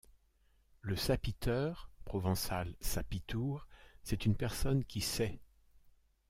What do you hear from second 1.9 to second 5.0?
provençal sapitour- c'est une personne qui